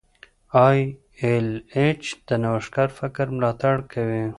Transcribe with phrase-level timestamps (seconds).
[0.65, 0.79] ای
[1.21, 4.23] ایل ایچ د نوښتګر فکر ملاتړ کوي.